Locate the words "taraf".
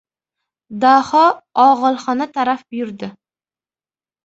2.39-2.65